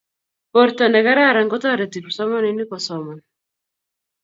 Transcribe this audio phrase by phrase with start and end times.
[0.53, 3.19] porto nekararan kotoreti kipsomaninik kosoman